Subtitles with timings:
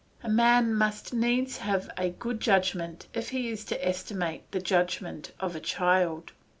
[0.23, 5.31] A man must needs have a good judgment if he is to estimate the judgment
[5.39, 6.31] of a child.